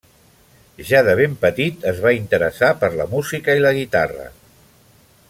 [0.91, 4.27] Ja de ben petit es va interessar per la música i la guitarra.